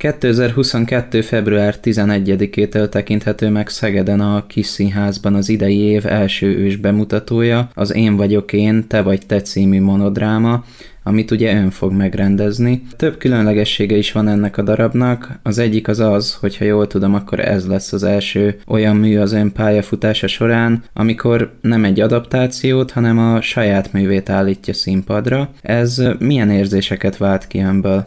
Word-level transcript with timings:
2022. 0.00 1.22
február 1.22 1.74
11-től 1.82 2.88
tekinthető 2.88 3.48
meg 3.48 3.68
Szegeden 3.68 4.20
a 4.20 4.46
Kis 4.46 4.66
Színházban 4.66 5.34
az 5.34 5.48
idei 5.48 5.78
év 5.78 6.06
első 6.06 6.46
ős 6.46 6.76
bemutatója, 6.76 7.70
az 7.74 7.94
Én 7.94 8.16
vagyok 8.16 8.52
én, 8.52 8.86
te 8.88 9.02
vagy 9.02 9.26
te 9.26 9.40
című 9.40 9.80
monodráma, 9.80 10.64
amit 11.02 11.30
ugye 11.30 11.54
ön 11.54 11.70
fog 11.70 11.92
megrendezni. 11.92 12.82
Több 12.96 13.16
különlegessége 13.16 13.96
is 13.96 14.12
van 14.12 14.28
ennek 14.28 14.56
a 14.56 14.62
darabnak. 14.62 15.38
Az 15.42 15.58
egyik 15.58 15.88
az 15.88 16.00
az, 16.00 16.34
hogyha 16.34 16.64
jól 16.64 16.86
tudom, 16.86 17.14
akkor 17.14 17.40
ez 17.40 17.66
lesz 17.66 17.92
az 17.92 18.02
első 18.02 18.58
olyan 18.66 18.96
mű 18.96 19.18
az 19.18 19.32
ön 19.32 19.52
pályafutása 19.52 20.26
során, 20.26 20.82
amikor 20.92 21.52
nem 21.60 21.84
egy 21.84 22.00
adaptációt, 22.00 22.90
hanem 22.90 23.18
a 23.18 23.40
saját 23.40 23.92
művét 23.92 24.30
állítja 24.30 24.74
színpadra. 24.74 25.50
Ez 25.62 26.02
milyen 26.18 26.50
érzéseket 26.50 27.16
vált 27.16 27.46
ki 27.46 27.58
önből? 27.58 28.06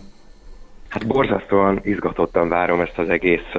Hát 0.93 1.07
borzasztóan 1.07 1.79
izgatottan 1.83 2.49
várom 2.49 2.79
ezt 2.79 2.97
az 2.97 3.09
egész 3.09 3.51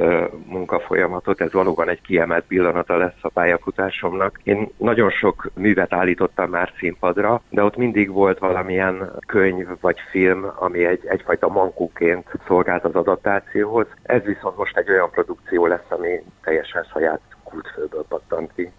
munkafolyamatot, 0.46 1.40
ez 1.40 1.53
valóban 1.53 1.89
egy 1.89 2.00
kiemelt 2.00 2.45
pillanata 2.45 2.96
lesz 2.96 3.21
a 3.21 3.29
pályafutásomnak. 3.29 4.40
Én 4.43 4.68
nagyon 4.76 5.11
sok 5.11 5.50
művet 5.54 5.93
állítottam 5.93 6.50
már 6.50 6.73
színpadra, 6.79 7.43
de 7.50 7.62
ott 7.62 7.76
mindig 7.76 8.11
volt 8.11 8.39
valamilyen 8.39 9.11
könyv 9.26 9.67
vagy 9.81 9.96
film, 10.11 10.46
ami 10.59 10.85
egy, 10.85 11.00
egyfajta 11.07 11.49
mankóként 11.49 12.29
szolgált 12.46 12.85
az 12.85 12.95
adaptációhoz. 12.95 13.87
Ez 14.03 14.23
viszont 14.23 14.57
most 14.57 14.76
egy 14.76 14.90
olyan 14.90 15.11
produkció 15.11 15.67
lesz, 15.67 15.89
ami 15.89 16.23
teljesen 16.43 16.87
saját 16.93 17.21
kultfőből 17.45 18.04
pattant 18.09 18.51
ki. 18.54 18.73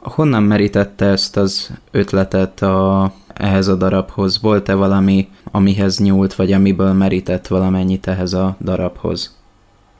Honnan 0.00 0.42
merítette 0.42 1.06
ezt 1.06 1.36
az 1.36 1.70
ötletet 1.90 2.60
a, 2.60 3.10
ehhez 3.34 3.68
a 3.68 3.74
darabhoz? 3.74 4.42
Volt-e 4.42 4.74
valami, 4.74 5.28
amihez 5.56 5.98
nyúlt, 5.98 6.34
vagy 6.34 6.52
amiből 6.52 6.92
merített 6.92 7.46
valamennyit 7.46 8.06
ehhez 8.06 8.32
a 8.32 8.56
darabhoz? 8.60 9.44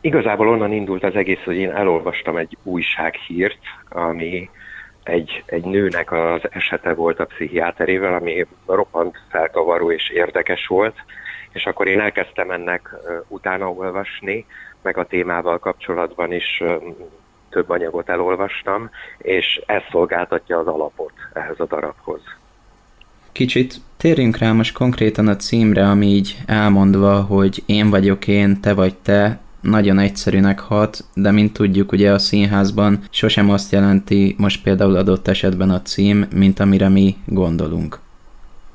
Igazából 0.01 0.49
onnan 0.49 0.73
indult 0.73 1.05
az 1.05 1.15
egész, 1.15 1.43
hogy 1.45 1.57
én 1.57 1.71
elolvastam 1.71 2.37
egy 2.37 2.57
újsághírt, 2.63 3.59
ami 3.89 4.51
egy, 5.03 5.43
egy 5.47 5.65
nőnek 5.65 6.13
az 6.13 6.41
esete 6.51 6.95
volt 6.95 7.21
a 7.21 7.25
pszichiáterével, 7.25 8.15
ami 8.15 8.47
roppant 8.67 9.17
felkavaró 9.29 9.91
és 9.93 10.11
érdekes 10.11 10.67
volt, 10.67 10.95
és 11.53 11.65
akkor 11.65 11.87
én 11.87 12.01
elkezdtem 12.01 12.51
ennek 12.51 12.95
utána 13.29 13.71
olvasni, 13.71 14.47
meg 14.83 14.97
a 14.97 15.07
témával 15.07 15.59
kapcsolatban 15.59 16.33
is 16.33 16.63
több 17.51 17.71
anyagot 17.71 18.09
elolvastam, 18.09 18.91
és 19.19 19.63
ez 19.67 19.83
szolgáltatja 19.91 20.59
az 20.59 20.67
alapot 20.67 21.13
ehhez 21.33 21.61
a 21.61 21.67
darabhoz. 21.67 22.21
Kicsit 23.33 23.75
térjünk 23.97 24.39
rá 24.39 24.53
most 24.53 24.77
konkrétan 24.77 25.29
a 25.29 25.37
címre, 25.37 25.89
ami 25.89 26.07
így 26.07 26.37
elmondva, 26.47 27.21
hogy 27.21 27.63
én 27.67 27.91
vagyok 27.91 28.29
én, 28.29 28.61
te 28.61 28.75
vagy 28.75 28.95
te, 29.03 29.39
nagyon 29.61 29.99
egyszerűnek 29.99 30.59
hat, 30.61 30.99
de 31.15 31.31
mint 31.31 31.53
tudjuk, 31.53 31.93
ugye 31.93 32.13
a 32.13 32.19
színházban 32.19 32.99
sosem 33.11 33.51
azt 33.51 33.73
jelenti 33.73 34.35
most 34.39 34.63
például 34.63 34.97
adott 34.97 35.29
esetben 35.29 35.71
a 35.71 35.83
cím, 35.83 36.27
mint 36.35 36.61
amire 36.61 36.89
mi 36.89 37.17
gondolunk. 37.27 37.99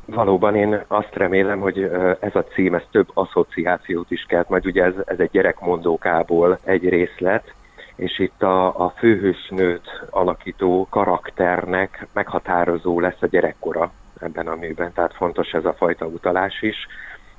Valóban 0.05 0.55
én 0.55 0.83
azt 0.87 1.13
remélem, 1.13 1.59
hogy 1.59 1.91
ez 2.19 2.35
a 2.35 2.43
cím, 2.43 2.73
ez 2.73 2.83
több 2.91 3.07
asszociációt 3.13 4.11
is 4.11 4.25
kelt, 4.27 4.49
majd 4.49 4.65
ugye 4.65 4.83
ez, 4.83 4.93
ez 5.05 5.19
egy 5.19 5.29
gyerekmondókából 5.31 6.59
egy 6.63 6.89
részlet, 6.89 7.53
és 7.95 8.19
itt 8.19 8.41
a, 8.43 8.65
a 8.85 8.93
főhősnőt 8.97 10.07
alakító 10.09 10.87
karakternek 10.89 12.07
meghatározó 12.13 12.99
lesz 12.99 13.21
a 13.21 13.27
gyerekkora 13.27 13.91
ebben 14.21 14.47
a 14.47 14.55
műben, 14.55 14.93
tehát 14.93 15.13
fontos 15.15 15.51
ez 15.51 15.65
a 15.65 15.73
fajta 15.73 16.05
utalás 16.05 16.61
is. 16.61 16.87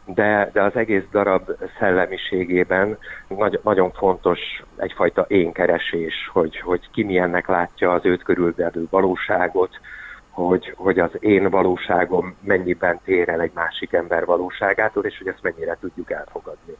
De, 0.05 0.51
de 0.53 0.63
az 0.63 0.77
egész 0.77 1.05
darab 1.11 1.51
szellemiségében 1.79 2.99
nagy, 3.29 3.61
nagyon 3.63 3.93
fontos 3.93 4.39
egyfajta 4.77 5.25
énkeresés, 5.29 6.31
hogy, 6.33 6.59
hogy 6.59 6.91
ki 6.93 7.03
milyennek 7.03 7.47
látja 7.47 7.93
az 7.93 8.05
őt 8.05 8.23
körülvevő 8.23 8.87
valóságot, 8.91 9.81
hogy, 10.31 10.75
hogy 10.77 10.99
az 10.99 11.11
én 11.19 11.51
valóságom 11.51 12.37
mennyiben 12.41 13.01
tér 13.05 13.29
el 13.29 13.41
egy 13.41 13.51
másik 13.55 13.93
ember 13.93 14.25
valóságától, 14.25 15.05
és 15.05 15.19
hogy 15.19 15.29
ezt 15.29 15.43
mennyire 15.43 15.77
tudjuk 15.81 16.11
elfogadni. 16.11 16.77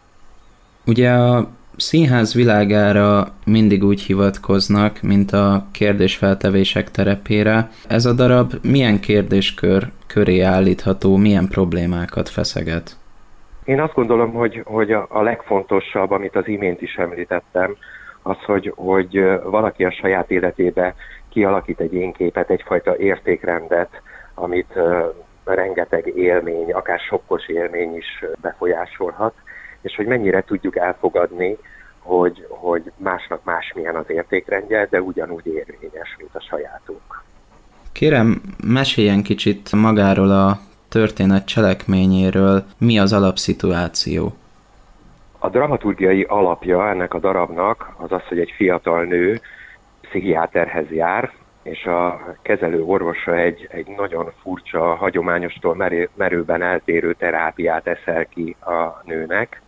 Ugye 0.87 1.11
a 1.11 1.49
színház 1.77 2.35
világára 2.35 3.27
mindig 3.47 3.85
úgy 3.85 4.01
hivatkoznak, 4.01 5.01
mint 5.03 5.33
a 5.33 5.65
kérdésfeltevések 5.73 6.91
terepére. 6.91 7.69
Ez 7.89 8.05
a 8.05 8.13
darab 8.13 8.53
milyen 8.63 9.01
kérdéskör 9.01 9.83
köré 10.07 10.41
állítható, 10.41 11.17
milyen 11.17 11.49
problémákat 11.49 12.29
feszeget? 12.29 12.97
Én 13.65 13.81
azt 13.81 13.95
gondolom, 13.95 14.33
hogy, 14.33 14.63
hogy 14.65 14.93
a, 14.93 15.23
legfontosabb, 15.23 16.11
amit 16.11 16.37
az 16.37 16.49
imént 16.49 16.83
is 16.83 16.95
említettem, 16.95 17.77
az, 18.23 18.37
hogy, 18.47 18.73
hogy 18.77 19.25
valaki 19.45 19.85
a 19.85 19.93
saját 19.93 20.31
életébe 20.31 20.95
kialakít 21.29 21.81
egy 21.81 21.95
énképet, 21.95 22.51
egyfajta 22.51 22.97
értékrendet, 22.97 23.91
amit 24.35 24.79
rengeteg 25.45 26.13
élmény, 26.17 26.73
akár 26.73 26.99
sokkos 26.99 27.49
élmény 27.49 27.97
is 27.97 28.25
befolyásolhat, 28.41 29.35
és 29.83 29.97
hogy 29.97 30.07
mennyire 30.07 30.45
tudjuk 30.45 30.77
elfogadni, 30.77 31.57
hogy, 31.99 32.47
hogy 32.49 32.93
másnak 32.97 33.45
másmilyen 33.45 33.95
az 33.95 34.05
értékrendje, 34.07 34.87
de 34.91 35.01
ugyanúgy 35.01 35.47
érvényes, 35.47 36.17
mint 36.19 36.35
a 36.35 36.41
sajátunk. 36.41 37.23
Kérem, 37.93 38.41
meséljen 38.65 39.23
kicsit 39.23 39.73
magáról 39.73 40.31
a 40.31 40.59
történet 40.89 41.47
cselekményéről, 41.47 42.65
mi 42.79 42.99
az 42.99 43.13
alapszituáció? 43.13 44.33
A 45.39 45.49
dramaturgiai 45.49 46.23
alapja 46.23 46.89
ennek 46.89 47.15
a 47.15 47.19
darabnak 47.19 47.95
az 47.97 48.13
az, 48.13 48.23
hogy 48.29 48.39
egy 48.39 48.53
fiatal 48.57 49.05
nő 49.05 49.41
pszichiáterhez 50.01 50.91
jár, 50.91 51.33
és 51.63 51.85
a 51.85 52.21
kezelő 52.43 52.83
orvosa 52.83 53.37
egy, 53.37 53.67
egy 53.71 53.87
nagyon 53.97 54.33
furcsa, 54.43 54.95
hagyományostól 54.95 55.75
merő, 55.75 56.09
merőben 56.15 56.63
eltérő 56.63 57.15
terápiát 57.15 57.87
eszel 57.87 58.27
ki 58.27 58.57
a 58.61 59.03
nőnek, 59.05 59.62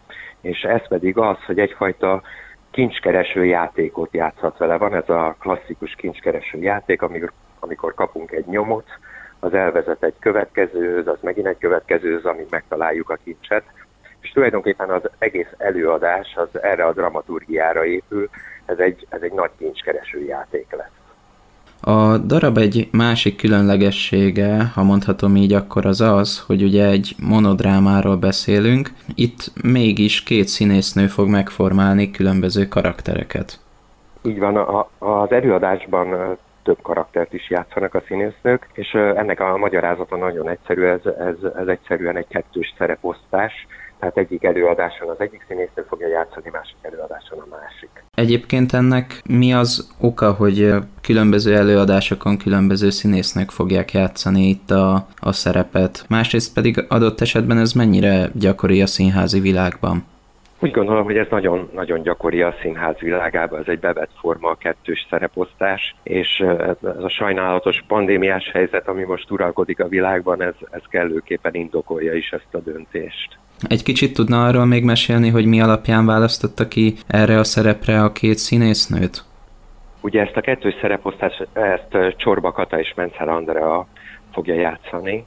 és 0.45 0.63
ez 0.63 0.89
pedig 0.89 1.19
az, 1.19 1.37
hogy 1.47 1.59
egyfajta 1.59 2.23
kincskereső 2.71 3.45
játékot 3.45 4.13
játszhat 4.13 4.59
vele. 4.59 4.77
Van 4.77 4.95
ez 4.95 5.09
a 5.09 5.37
klasszikus 5.41 5.95
kincskereső 5.95 6.59
játék, 6.59 7.03
amikor, 7.03 7.33
amikor 7.59 7.95
kapunk 7.95 8.31
egy 8.31 8.47
nyomot, 8.47 8.89
az 9.41 9.55
elvezet 9.55 10.03
egy 10.03 10.15
következőhöz, 10.19 11.07
az 11.07 11.19
megint 11.21 11.47
egy 11.47 11.59
következőhöz, 11.59 12.25
amíg 12.25 12.47
megtaláljuk 12.51 13.11
a 13.11 13.19
kincset. 13.25 13.65
És 14.21 14.31
tulajdonképpen 14.31 14.91
az 14.91 15.03
egész 15.19 15.53
előadás 15.59 16.35
az 16.37 16.63
erre 16.63 16.85
a 16.85 16.93
dramaturgiára 16.93 17.85
épül, 17.85 18.29
ez 18.65 18.79
egy, 18.79 19.07
ez 19.09 19.23
egy 19.23 19.33
nagy 19.33 19.51
kincskereső 19.59 20.25
játék 20.25 20.67
lesz. 20.71 21.04
A 21.87 22.19
darab 22.19 22.59
egy 22.59 22.89
másik 22.93 23.37
különlegessége, 23.37 24.71
ha 24.75 24.83
mondhatom 24.83 25.37
így, 25.37 25.53
akkor 25.53 25.87
az 25.87 26.01
az, 26.01 26.45
hogy 26.47 26.63
ugye 26.63 26.87
egy 26.87 27.15
monodrámáról 27.29 28.17
beszélünk, 28.17 28.89
itt 29.15 29.53
mégis 29.63 30.23
két 30.23 30.47
színésznő 30.47 31.07
fog 31.07 31.29
megformálni 31.29 32.11
különböző 32.11 32.69
karaktereket. 32.69 33.61
Így 34.23 34.39
van, 34.39 34.57
a, 34.57 34.89
az 34.99 35.33
előadásban 35.33 36.37
több 36.63 36.79
karaktert 36.83 37.33
is 37.33 37.51
játszanak 37.51 37.95
a 37.95 38.03
színésznők, 38.07 38.69
és 38.73 38.93
ennek 38.95 39.41
a 39.41 39.57
magyarázata 39.57 40.17
nagyon 40.17 40.49
egyszerű, 40.49 40.83
ez, 40.83 41.01
ez, 41.05 41.51
ez 41.57 41.67
egyszerűen 41.67 42.17
egy 42.17 42.29
kettős 42.29 42.75
szereposztás, 42.79 43.67
tehát 44.05 44.29
egyik 44.29 44.45
előadáson 44.45 45.09
az 45.09 45.21
egyik 45.21 45.45
színésznő 45.49 45.85
fogja 45.89 46.09
játszani, 46.09 46.51
másik 46.53 46.77
előadáson 46.83 47.39
a 47.39 47.47
másik. 47.51 47.91
Egyébként 48.15 48.73
ennek 48.73 49.23
mi 49.29 49.53
az 49.53 49.95
oka, 50.01 50.33
hogy 50.33 50.73
különböző 51.01 51.57
előadásokon 51.57 52.39
különböző 52.39 52.91
színésznők 52.91 53.51
fogják 53.51 53.93
játszani 53.93 54.49
itt 54.49 54.71
a, 54.71 55.07
a 55.21 55.33
szerepet? 55.33 56.05
Másrészt 56.09 56.55
pedig 56.55 56.85
adott 56.89 57.21
esetben 57.21 57.59
ez 57.59 57.73
mennyire 57.73 58.29
gyakori 58.35 58.83
a 58.83 58.87
színházi 58.87 59.41
világban? 59.41 60.05
Úgy 60.59 60.71
gondolom, 60.71 61.05
hogy 61.05 61.17
ez 61.17 61.27
nagyon, 61.31 61.69
nagyon 61.73 62.03
gyakori 62.03 62.43
a 62.43 62.55
színház 62.61 62.99
világában, 62.99 63.61
ez 63.61 63.69
egy 63.69 63.79
bevett 63.79 64.11
forma, 64.21 64.51
a 64.51 64.55
kettős 64.55 65.07
szereposztás, 65.11 65.95
és 66.03 66.45
ez 66.59 66.77
a 67.03 67.09
sajnálatos 67.09 67.85
pandémiás 67.87 68.51
helyzet, 68.53 68.89
ami 68.89 69.03
most 69.03 69.31
uralkodik 69.31 69.81
a 69.81 69.89
világban, 69.89 70.43
ez, 70.43 70.55
ez 70.71 70.83
kellőképpen 70.89 71.55
indokolja 71.55 72.15
is 72.15 72.31
ezt 72.31 72.55
a 72.55 72.59
döntést. 72.59 73.39
Egy 73.69 73.83
kicsit 73.83 74.15
tudna 74.15 74.47
arról 74.47 74.65
még 74.65 74.85
mesélni, 74.85 75.29
hogy 75.29 75.47
mi 75.47 75.61
alapján 75.61 76.07
választotta 76.07 76.69
ki 76.69 76.95
erre 77.07 77.39
a 77.39 77.45
szerepre 77.45 78.03
a 78.03 78.13
két 78.13 78.39
színésznőt? 78.39 79.25
Ugye 80.01 80.21
ezt 80.21 80.37
a 80.37 80.41
kettős 80.41 80.75
szereposztást, 80.81 81.49
ezt 81.53 82.17
Csorba 82.17 82.53
Kata 82.53 82.79
és 82.81 82.93
Mencer 82.97 83.29
Andrea 83.29 83.87
fogja 84.33 84.55
játszani, 84.55 85.25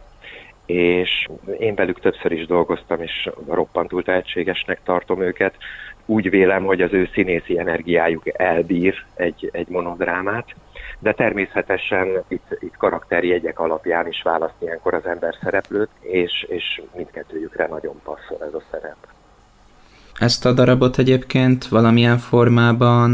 és 0.66 1.28
én 1.60 1.76
velük 1.76 2.00
többször 2.00 2.32
is 2.32 2.46
dolgoztam, 2.46 3.02
és 3.02 3.30
roppantul 3.48 4.04
tehetségesnek 4.04 4.80
tartom 4.84 5.22
őket. 5.22 5.54
Úgy 6.10 6.30
vélem, 6.30 6.64
hogy 6.64 6.82
az 6.82 6.94
ő 6.94 7.10
színészi 7.14 7.60
energiájuk 7.60 8.40
elbír 8.40 9.06
egy, 9.16 9.50
egy 9.52 9.68
monodrámát, 9.68 10.56
de 11.00 11.14
természetesen 11.14 12.08
itt, 12.28 12.58
itt 12.60 12.78
karakterjegyek 12.78 13.60
alapján 13.60 14.08
is 14.08 14.22
választ 14.22 14.56
ilyenkor 14.60 14.94
az 14.94 15.06
ember 15.06 15.36
szereplőt, 15.44 15.90
és, 16.00 16.46
és 16.50 16.82
mindkettőjükre 16.96 17.68
nagyon 17.68 18.02
passzol 18.04 18.48
ez 18.48 18.54
a 18.54 18.62
szerep. 18.72 18.98
Ezt 20.20 20.46
a 20.46 20.52
darabot 20.54 20.98
egyébként 20.98 21.68
valamilyen 21.68 22.18
formában 22.18 23.12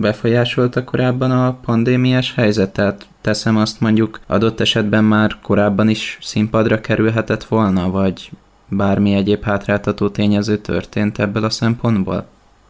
befolyásolta 0.00 0.84
korábban 0.84 1.30
a 1.30 1.58
pandémiás 1.64 2.34
helyzet? 2.34 2.72
Tehát 2.72 3.06
teszem 3.20 3.56
azt 3.56 3.80
mondjuk 3.80 4.20
adott 4.26 4.60
esetben 4.60 5.04
már 5.04 5.30
korábban 5.42 5.88
is 5.88 6.18
színpadra 6.20 6.80
kerülhetett 6.80 7.44
volna, 7.44 7.90
vagy 7.90 8.30
bármi 8.68 9.14
egyéb 9.14 9.42
hátráltató 9.42 10.08
tényező 10.08 10.56
történt 10.56 11.18
ebből 11.18 11.44
a 11.44 11.50
szempontból? 11.50 12.26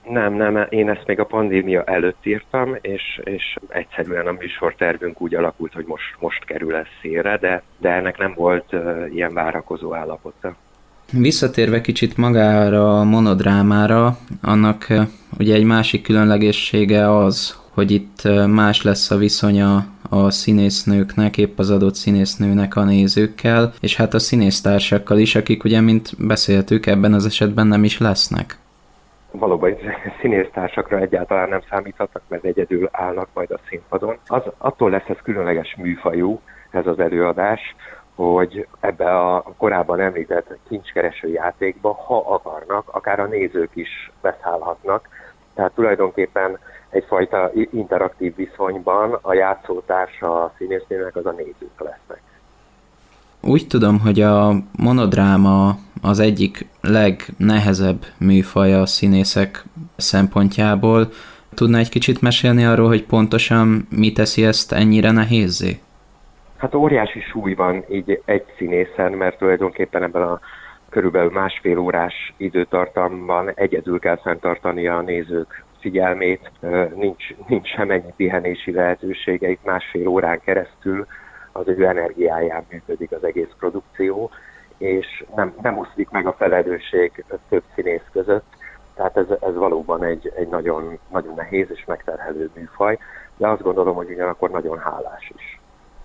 Nem, 0.08 0.34
nem, 0.34 0.66
én 0.68 0.90
ezt 0.90 1.06
még 1.06 1.20
a 1.20 1.24
pandémia 1.24 1.82
előtt 1.84 2.26
írtam, 2.26 2.76
és, 2.80 3.20
és 3.24 3.56
egyszerűen 3.68 4.26
a 4.26 4.32
műsortervünk 4.32 5.20
úgy 5.20 5.34
alakult, 5.34 5.72
hogy 5.72 5.84
most, 5.86 6.16
most 6.18 6.44
kerül 6.44 6.74
ez 6.74 6.86
szélre, 7.02 7.36
de, 7.36 7.62
de 7.78 7.90
ennek 7.90 8.18
nem 8.18 8.32
volt 8.36 8.72
uh, 8.72 9.06
ilyen 9.12 9.34
várakozó 9.34 9.94
állapota. 9.94 10.56
Visszatérve 11.12 11.80
kicsit 11.80 12.16
magára 12.16 12.98
a 12.98 13.04
monodrámára, 13.04 14.18
annak 14.42 14.86
ugye 15.38 15.54
egy 15.54 15.64
másik 15.64 16.02
különlegessége 16.02 17.16
az, 17.16 17.63
hogy 17.74 17.90
itt 17.90 18.22
más 18.46 18.82
lesz 18.82 19.10
a 19.10 19.16
viszonya 19.16 19.84
a 20.10 20.30
színésznőknek, 20.30 21.38
épp 21.38 21.58
az 21.58 21.70
adott 21.70 21.94
színésznőnek 21.94 22.76
a 22.76 22.84
nézőkkel, 22.84 23.72
és 23.80 23.96
hát 23.96 24.14
a 24.14 24.18
színésztársakkal 24.18 25.18
is, 25.18 25.34
akik 25.34 25.64
ugye, 25.64 25.80
mint 25.80 26.26
beszéltük, 26.26 26.86
ebben 26.86 27.12
az 27.12 27.26
esetben 27.26 27.66
nem 27.66 27.84
is 27.84 27.98
lesznek. 27.98 28.58
Valóban 29.30 29.76
színésztársakra 30.20 30.98
egyáltalán 30.98 31.48
nem 31.48 31.62
számíthatnak, 31.70 32.22
mert 32.28 32.44
egyedül 32.44 32.88
állnak 32.92 33.28
majd 33.34 33.50
a 33.50 33.58
színpadon. 33.68 34.16
Az, 34.26 34.42
attól 34.58 34.90
lesz 34.90 35.08
ez 35.08 35.18
különleges 35.22 35.76
műfajú, 35.76 36.40
ez 36.70 36.86
az 36.86 36.98
előadás, 36.98 37.60
hogy 38.14 38.66
ebbe 38.80 39.18
a 39.18 39.42
korábban 39.56 40.00
említett 40.00 40.58
kincskereső 40.68 41.28
játékba, 41.28 41.92
ha 41.92 42.16
akarnak, 42.16 42.88
akár 42.88 43.20
a 43.20 43.26
nézők 43.26 43.70
is 43.74 44.10
beszállhatnak. 44.20 45.08
Tehát 45.54 45.72
tulajdonképpen 45.72 46.58
egyfajta 46.94 47.50
interaktív 47.70 48.36
viszonyban 48.36 49.18
a 49.22 49.34
játszótársa 49.34 50.42
a 50.42 50.52
színésznőnek 50.58 51.16
az 51.16 51.26
a 51.26 51.30
nézők 51.30 51.78
lesznek. 51.78 52.22
Úgy 53.40 53.66
tudom, 53.66 54.00
hogy 54.00 54.20
a 54.20 54.52
monodráma 54.78 55.76
az 56.02 56.18
egyik 56.18 56.66
legnehezebb 56.80 58.04
műfaja 58.18 58.80
a 58.80 58.86
színészek 58.86 59.64
szempontjából. 59.96 61.08
Tudna 61.54 61.78
egy 61.78 61.88
kicsit 61.88 62.20
mesélni 62.20 62.64
arról, 62.64 62.86
hogy 62.86 63.04
pontosan 63.04 63.86
mi 63.90 64.12
teszi 64.12 64.44
ezt 64.44 64.72
ennyire 64.72 65.10
nehézé? 65.10 65.78
Hát 66.56 66.74
óriási 66.74 67.20
súly 67.20 67.54
van 67.54 67.84
így 67.90 68.22
egy 68.24 68.44
színészen, 68.56 69.12
mert 69.12 69.38
tulajdonképpen 69.38 70.02
ebben 70.02 70.22
a 70.22 70.40
körülbelül 70.88 71.30
másfél 71.30 71.78
órás 71.78 72.34
időtartamban 72.36 73.52
egyedül 73.54 73.98
kell 73.98 74.18
fenntartani 74.22 74.88
a 74.88 75.00
nézők 75.00 75.64
figyelmét, 75.84 76.50
nincs, 76.94 77.24
nincs 77.46 77.68
semennyi 77.68 78.12
pihenési 78.16 78.72
lehetősége, 78.72 79.48
itt 79.48 79.64
másfél 79.64 80.06
órán 80.06 80.40
keresztül 80.40 81.06
az 81.52 81.68
ő 81.68 81.86
energiáján 81.86 82.64
működik 82.70 83.12
az 83.12 83.24
egész 83.24 83.52
produkció, 83.58 84.30
és 84.78 85.24
nem, 85.36 85.54
nem 85.62 85.78
oszlik 85.78 86.10
meg 86.10 86.26
a 86.26 86.32
felelősség 86.32 87.24
több 87.48 87.62
színész 87.74 88.08
között, 88.12 88.44
tehát 88.94 89.16
ez, 89.16 89.26
ez 89.40 89.54
valóban 89.54 90.04
egy, 90.04 90.32
egy 90.36 90.48
nagyon, 90.48 90.98
nagyon 91.10 91.34
nehéz 91.34 91.66
és 91.70 91.84
megterhelő 91.86 92.50
műfaj, 92.54 92.98
de 93.36 93.48
azt 93.48 93.62
gondolom, 93.62 93.94
hogy 93.94 94.10
ugyanakkor 94.10 94.50
nagyon 94.50 94.78
hálás 94.78 95.32
is. 95.36 95.60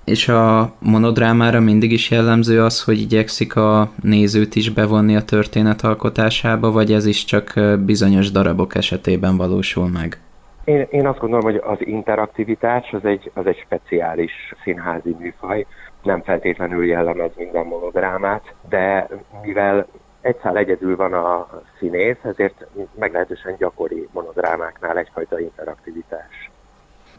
És 0.09 0.27
a 0.27 0.71
monodrámára 0.79 1.59
mindig 1.59 1.91
is 1.91 2.11
jellemző 2.11 2.61
az, 2.63 2.83
hogy 2.83 2.99
igyekszik 2.99 3.55
a 3.55 3.89
nézőt 4.01 4.55
is 4.55 4.69
bevonni 4.69 5.15
a 5.15 5.23
történet 5.23 5.81
alkotásába, 5.81 6.71
vagy 6.71 6.91
ez 6.91 7.05
is 7.05 7.25
csak 7.25 7.53
bizonyos 7.85 8.31
darabok 8.31 8.75
esetében 8.75 9.37
valósul 9.37 9.87
meg? 9.87 10.19
Én, 10.63 10.87
én 10.89 11.07
azt 11.07 11.19
gondolom, 11.19 11.45
hogy 11.45 11.61
az 11.65 11.77
interaktivitás 11.79 12.91
az 12.91 13.05
egy, 13.05 13.31
az 13.33 13.45
egy 13.45 13.57
speciális 13.65 14.31
színházi 14.63 15.15
műfaj, 15.19 15.65
nem 16.03 16.21
feltétlenül 16.21 16.85
jellemez 16.85 17.31
minden 17.37 17.65
monodrámát, 17.65 18.53
de 18.69 19.07
mivel 19.43 19.87
egyszál 20.21 20.57
egyedül 20.57 20.95
van 20.95 21.13
a 21.13 21.47
színész, 21.79 22.23
ezért 22.23 22.65
meglehetősen 22.99 23.55
gyakori 23.57 24.07
monodrámáknál 24.11 24.97
egyfajta 24.97 25.39
interaktivitás. 25.39 26.48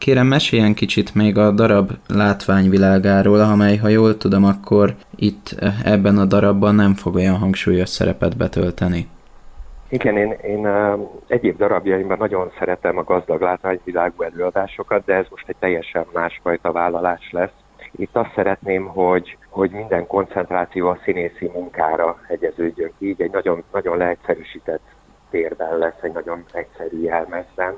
Kérem, 0.01 0.27
meséljen 0.27 0.73
kicsit 0.73 1.15
még 1.15 1.37
a 1.37 1.51
darab 1.51 1.89
látványvilágáról, 2.07 3.39
amely, 3.39 3.75
ha 3.77 3.87
jól 3.87 4.17
tudom, 4.17 4.43
akkor 4.43 4.93
itt 5.15 5.55
ebben 5.83 6.17
a 6.17 6.25
darabban 6.25 6.75
nem 6.75 6.93
fog 6.93 7.15
olyan 7.15 7.37
hangsúlyos 7.37 7.89
szerepet 7.89 8.37
betölteni. 8.37 9.07
Igen, 9.89 10.17
én, 10.17 10.31
én 10.31 10.67
egyéb 11.27 11.57
darabjaimban 11.57 12.17
nagyon 12.17 12.51
szeretem 12.59 12.97
a 12.97 13.03
gazdag 13.03 13.41
látványvilágú 13.41 14.23
előadásokat, 14.23 15.05
de 15.05 15.13
ez 15.13 15.25
most 15.29 15.49
egy 15.49 15.55
teljesen 15.59 16.05
másfajta 16.13 16.71
vállalás 16.71 17.29
lesz. 17.31 17.57
Itt 17.91 18.15
azt 18.15 18.33
szeretném, 18.35 18.85
hogy, 18.85 19.37
hogy 19.49 19.71
minden 19.71 20.07
koncentráció 20.07 20.87
a 20.87 20.99
színészi 21.03 21.51
munkára 21.53 22.19
hegyeződjön 22.27 22.91
ki, 22.99 23.07
így 23.07 23.21
egy 23.21 23.31
nagyon, 23.31 23.63
nagyon 23.71 23.97
leegyszerűsített 23.97 24.81
térben 25.31 25.77
lesz, 25.77 26.01
egy 26.01 26.11
nagyon 26.11 26.43
egyszerű 26.51 27.01
jelmezben. 27.01 27.73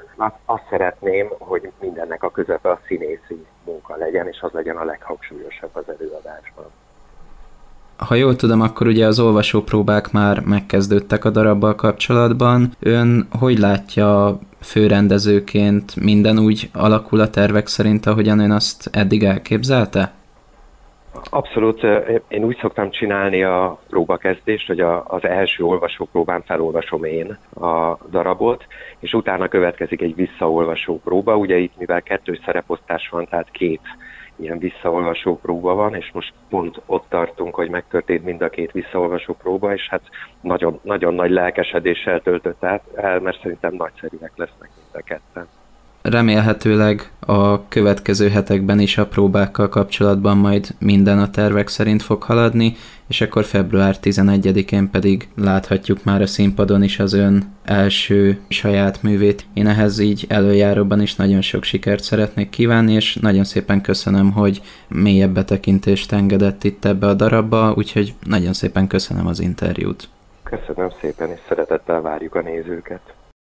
Azt 0.45 0.63
szeretném, 0.69 1.27
hogy 1.39 1.71
mindennek 1.79 2.23
a 2.23 2.31
közepe 2.31 2.69
a 2.69 2.79
színészi 2.87 3.45
munka 3.65 3.95
legyen, 3.95 4.27
és 4.27 4.41
az 4.41 4.51
legyen 4.51 4.77
a 4.77 4.83
leghangsúlyosabb 4.83 5.69
az 5.73 5.83
előadásban. 5.87 6.65
Ha 7.97 8.15
jól 8.15 8.35
tudom, 8.35 8.61
akkor 8.61 8.87
ugye 8.87 9.05
az 9.05 9.19
olvasópróbák 9.19 10.11
már 10.11 10.39
megkezdődtek 10.39 11.25
a 11.25 11.29
darabbal 11.29 11.75
kapcsolatban. 11.75 12.71
Ön 12.79 13.27
hogy 13.39 13.59
látja 13.59 14.39
főrendezőként 14.61 15.95
minden 15.95 16.39
úgy 16.39 16.69
alakul 16.73 17.19
a 17.19 17.29
tervek 17.29 17.67
szerint, 17.67 18.05
ahogyan 18.05 18.39
ön 18.39 18.51
azt 18.51 18.89
eddig 18.91 19.23
elképzelte? 19.23 20.11
Abszolút, 21.33 21.83
én 22.27 22.43
úgy 22.43 22.57
szoktam 22.61 22.89
csinálni 22.89 23.43
a 23.43 23.79
próbakezdést, 23.89 24.67
hogy 24.67 24.79
a, 24.79 25.03
az 25.07 25.23
első 25.23 25.63
olvasópróbán 25.63 26.41
felolvasom 26.41 27.03
én 27.03 27.37
a 27.53 27.97
darabot, 28.09 28.65
és 28.99 29.13
utána 29.13 29.47
következik 29.47 30.01
egy 30.01 30.15
visszaolvasó 30.15 30.99
próba. 31.03 31.35
Ugye 31.35 31.57
itt, 31.57 31.77
mivel 31.77 32.01
kettős 32.01 32.39
szereposztás 32.45 33.09
van, 33.09 33.27
tehát 33.29 33.51
két 33.51 33.81
ilyen 34.35 34.57
visszaolvasó 34.57 35.39
próba 35.39 35.73
van, 35.73 35.95
és 35.95 36.11
most 36.13 36.33
pont 36.49 36.81
ott 36.85 37.05
tartunk, 37.09 37.55
hogy 37.55 37.69
megtörtént 37.69 38.23
mind 38.23 38.41
a 38.41 38.49
két 38.49 38.71
visszaolvasó 38.71 39.33
próba, 39.33 39.73
és 39.73 39.87
hát 39.89 40.01
nagyon, 40.41 40.79
nagyon 40.83 41.13
nagy 41.13 41.31
lelkesedéssel 41.31 42.21
töltött 42.21 42.63
el, 42.63 43.19
mert 43.19 43.41
szerintem 43.41 43.73
nagyszerűek 43.73 44.31
lesznek 44.35 44.69
mind 44.75 44.89
a 44.93 45.01
ketten. 45.01 45.47
Remélhetőleg 46.03 47.11
a 47.19 47.67
következő 47.67 48.29
hetekben 48.29 48.79
is 48.79 48.97
a 48.97 49.07
próbákkal 49.07 49.69
kapcsolatban 49.69 50.37
majd 50.37 50.67
minden 50.79 51.19
a 51.19 51.29
tervek 51.29 51.67
szerint 51.67 52.01
fog 52.01 52.23
haladni, 52.23 52.75
és 53.07 53.21
akkor 53.21 53.43
február 53.43 53.95
11-én 54.01 54.89
pedig 54.89 55.27
láthatjuk 55.35 56.03
már 56.03 56.21
a 56.21 56.25
színpadon 56.25 56.83
is 56.83 56.99
az 56.99 57.13
ön 57.13 57.55
első 57.63 58.39
saját 58.47 59.01
művét. 59.01 59.45
Én 59.53 59.67
ehhez 59.67 59.99
így 59.99 60.25
előjáróban 60.27 61.01
is 61.01 61.15
nagyon 61.15 61.41
sok 61.41 61.63
sikert 61.63 62.03
szeretnék 62.03 62.49
kívánni, 62.49 62.93
és 62.93 63.15
nagyon 63.15 63.43
szépen 63.43 63.81
köszönöm, 63.81 64.31
hogy 64.31 64.61
mélyebb 64.87 65.33
betekintést 65.33 66.11
engedett 66.11 66.63
itt 66.63 66.85
ebbe 66.85 67.07
a 67.07 67.13
darabba, 67.13 67.73
úgyhogy 67.75 68.13
nagyon 68.23 68.53
szépen 68.53 68.87
köszönöm 68.87 69.27
az 69.27 69.39
interjút. 69.39 70.09
Köszönöm 70.43 70.89
szépen, 71.01 71.29
és 71.29 71.39
szeretettel 71.47 72.01
várjuk 72.01 72.35
a 72.35 72.41
nézőket. 72.41 73.01